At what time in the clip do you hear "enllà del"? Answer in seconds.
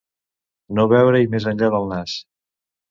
1.53-1.89